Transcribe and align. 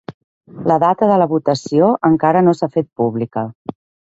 La 0.71 0.77
data 0.83 1.09
de 1.11 1.17
la 1.23 1.27
votació 1.35 1.91
encara 2.11 2.43
no 2.49 2.57
s’ha 2.61 2.71
fet 2.77 2.89
pública. 3.03 3.45